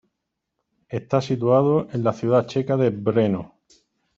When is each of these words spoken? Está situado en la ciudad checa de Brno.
Está 0.89 1.21
situado 1.21 1.87
en 1.93 2.03
la 2.03 2.11
ciudad 2.13 2.47
checa 2.47 2.75
de 2.75 2.89
Brno. 2.89 3.59